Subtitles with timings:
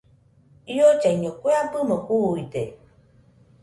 [0.73, 2.63] Iollaiño kue abɨmo juuide.